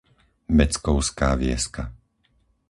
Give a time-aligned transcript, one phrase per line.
[0.57, 1.83] Beckovská Vieska